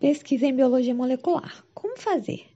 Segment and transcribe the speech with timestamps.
[0.00, 1.64] Pesquisa em biologia molecular.
[1.74, 2.46] Como fazer?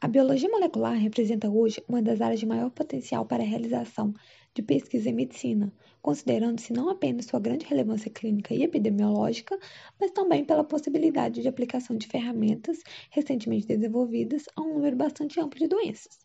[0.00, 4.14] A biologia molecular representa hoje uma das áreas de maior potencial para a realização
[4.54, 9.58] de pesquisa em medicina, considerando-se não apenas sua grande relevância clínica e epidemiológica,
[9.98, 15.58] mas também pela possibilidade de aplicação de ferramentas recentemente desenvolvidas a um número bastante amplo
[15.58, 16.20] de doenças.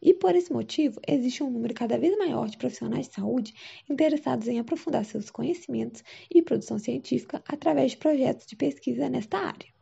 [0.00, 3.52] E por esse motivo, existe um número cada vez maior de profissionais de saúde
[3.90, 6.02] interessados em aprofundar seus conhecimentos
[6.34, 9.73] e produção científica através de projetos de pesquisa nesta área.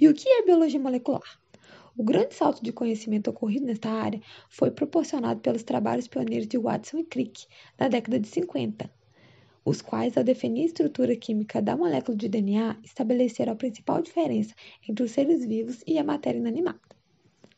[0.00, 1.38] E o que é biologia molecular?
[1.94, 4.18] O grande salto de conhecimento ocorrido nesta área
[4.48, 7.46] foi proporcionado pelos trabalhos pioneiros de Watson e Crick
[7.78, 8.90] na década de 50,
[9.62, 14.54] os quais, ao definir a estrutura química da molécula de DNA, estabeleceram a principal diferença
[14.88, 16.80] entre os seres vivos e a matéria inanimada.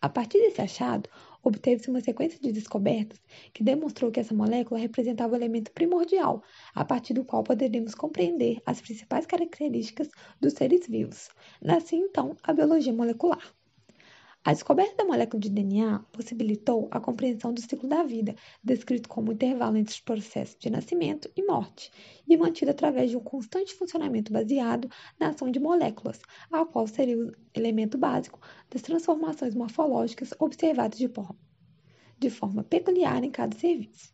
[0.00, 1.08] A partir desse achado,
[1.42, 3.20] obteve-se uma sequência de descobertas
[3.52, 6.42] que demonstrou que essa molécula representava o elemento primordial,
[6.74, 10.08] a partir do qual poderíamos compreender as principais características
[10.40, 11.28] dos seres vivos.
[11.60, 13.42] Nasce então a biologia molecular.
[14.44, 19.30] A descoberta da molécula de DNA possibilitou a compreensão do ciclo da vida, descrito como
[19.30, 21.92] o intervalo entre os processos de nascimento e morte,
[22.26, 27.16] e mantido através de um constante funcionamento baseado na ação de moléculas, a qual seria
[27.16, 31.38] o elemento básico das transformações morfológicas observadas de forma,
[32.18, 34.12] de forma peculiar em cada serviço.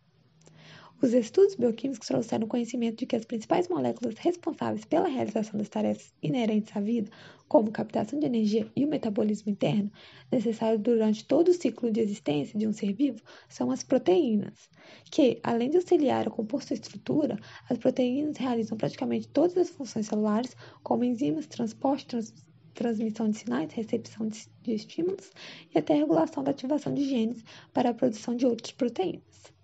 [1.00, 6.12] Os estudos bioquímicos trouxeram conhecimento de que as principais moléculas responsáveis pela realização das tarefas
[6.20, 7.08] inerentes à vida,
[7.46, 9.92] como captação de energia e o metabolismo interno,
[10.30, 14.68] necessário durante todo o ciclo de existência de um ser vivo, são as proteínas,
[15.08, 17.38] que, além de auxiliar a compor sua estrutura,
[17.70, 22.34] as proteínas realizam praticamente todas as funções celulares, como enzimas, transporte, trans
[22.74, 25.30] transmissão de sinais, recepção de estímulos
[25.72, 29.57] e até regulação da ativação de genes para a produção de outras proteínas.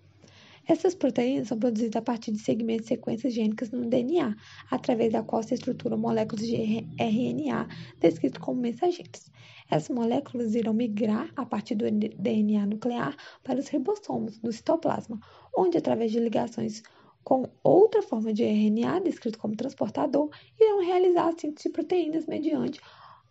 [0.67, 4.35] Essas proteínas são produzidas a partir de segmentos de sequências gênicas no DNA,
[4.71, 6.57] através da qual se estruturam moléculas de
[6.99, 7.69] RNA,
[8.01, 9.31] descritas como mensageiros.
[9.71, 15.21] Essas moléculas irão migrar a partir do DNA nuclear para os ribossomos do citoplasma,
[15.55, 16.83] onde, através de ligações
[17.23, 22.81] com outra forma de RNA, descrito como transportador, irão realizar a síntese de proteínas mediante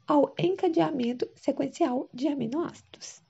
[0.07, 3.23] ao encadeamento sequencial de aminoácidos.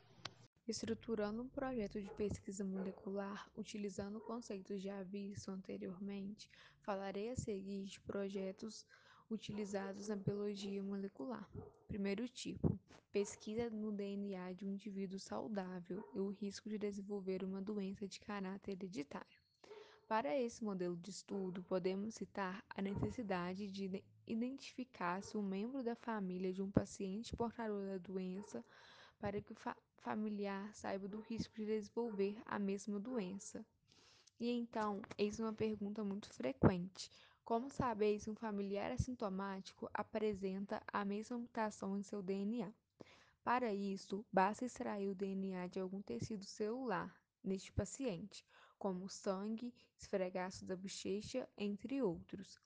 [0.66, 8.00] Estruturando um projeto de pesquisa molecular utilizando conceitos já vistos anteriormente, falarei a seguir de
[8.00, 8.86] projetos
[9.30, 11.46] utilizados na biologia molecular.
[11.86, 12.80] Primeiro tipo:
[13.12, 18.22] pesquisa no DNA de um indivíduo saudável e o risco de desenvolver uma doença de
[18.22, 19.42] caráter hereditário.
[20.08, 25.96] Para esse modelo de estudo, podemos citar a necessidade de identificar se um membro da
[25.96, 28.64] família de um paciente portador da doença
[29.24, 33.66] para que o fa familiar saiba do risco de desenvolver a mesma doença.
[34.38, 37.10] E então, eis uma pergunta muito frequente:
[37.46, 42.70] como saber se um familiar assintomático apresenta a mesma mutação em seu DNA?
[43.46, 48.46] Para isso, basta extrair o DNA de algum tecido celular neste paciente,
[48.78, 52.60] como sangue, esfregaço da bochecha, entre outros.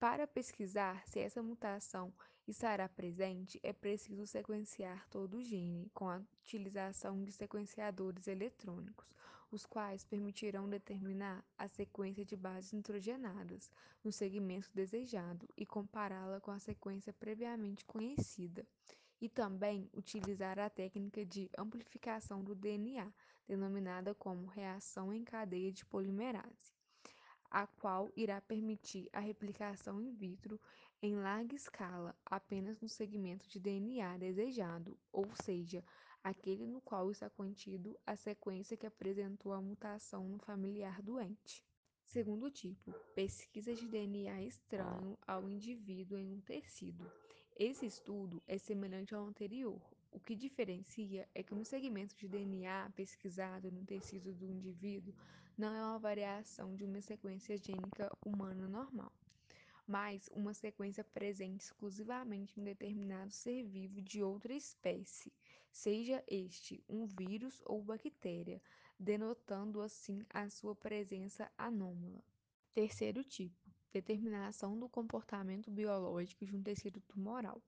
[0.00, 2.14] Para pesquisar se essa mutação
[2.46, 9.12] estará presente, é preciso sequenciar todo o gene com a utilização de sequenciadores eletrônicos,
[9.50, 13.68] os quais permitirão determinar a sequência de bases nitrogenadas
[14.04, 18.64] no segmento desejado e compará-la com a sequência previamente conhecida,
[19.20, 23.12] e também utilizar a técnica de amplificação do DNA,
[23.48, 26.77] denominada como reação em cadeia de polimerase
[27.50, 30.60] a qual irá permitir a replicação in vitro
[31.00, 35.84] em larga escala apenas no segmento de DNA desejado, ou seja,
[36.22, 41.64] aquele no qual está contido a sequência que apresentou a mutação no familiar doente.
[42.02, 47.10] Segundo tipo, pesquisa de DNA estranho ao indivíduo em um tecido.
[47.56, 49.80] Esse estudo é semelhante ao anterior.
[50.10, 55.14] O que diferencia é que no segmento de DNA pesquisado no tecido do indivíduo
[55.58, 59.12] não é uma variação de uma sequência gênica humana normal,
[59.84, 65.32] mas uma sequência presente exclusivamente em determinado ser vivo de outra espécie,
[65.72, 68.62] seja este um vírus ou bactéria,
[68.96, 72.22] denotando assim a sua presença anômala.
[72.72, 77.60] Terceiro tipo: determinação do comportamento biológico de um tecido tumoral.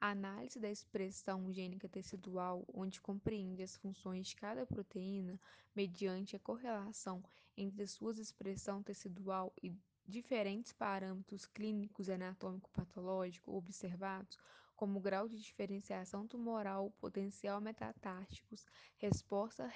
[0.00, 5.40] A análise da expressão gênica tecidual, onde compreende as funções de cada proteína
[5.74, 7.20] mediante a correlação
[7.56, 9.72] entre suas expressão tecidual e
[10.06, 14.38] diferentes parâmetros clínicos anatômico-patológico observados,
[14.76, 18.64] como grau de diferenciação tumoral, potencial metatáticos,
[18.98, 19.68] resposta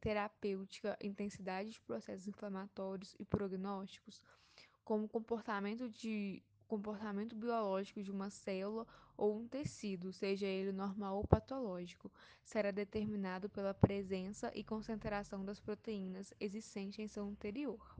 [0.00, 4.22] terapêutica, intensidade de processos inflamatórios e prognósticos,
[4.82, 8.86] como comportamento de comportamento biológico de uma célula
[9.16, 12.12] ou um tecido, seja ele normal ou patológico,
[12.44, 17.96] será determinado pela presença e concentração das proteínas existentes em seu interior.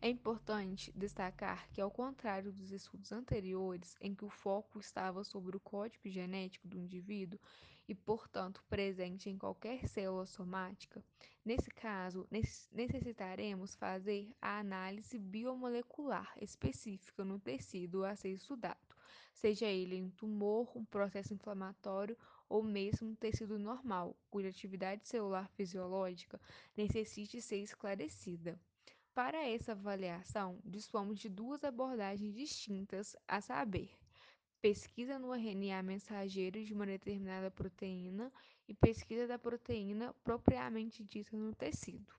[0.00, 5.56] É importante destacar que, ao contrário dos estudos anteriores, em que o foco estava sobre
[5.56, 7.40] o código genético do indivíduo
[7.88, 11.02] e, portanto, presente em qualquer célula somática,
[11.44, 12.26] nesse caso
[12.72, 18.96] necessitaremos fazer a análise biomolecular específica no tecido a ser estudado,
[19.32, 22.16] seja ele um tumor, um processo inflamatório
[22.48, 26.40] ou mesmo um tecido normal, cuja atividade celular fisiológica
[26.76, 28.58] necessite ser esclarecida.
[29.14, 33.90] Para essa avaliação, dispomos de duas abordagens distintas, a saber,
[34.60, 38.32] pesquisa no RNA mensageiro de uma determinada proteína
[38.68, 42.12] e pesquisa da proteína propriamente dita no tecido.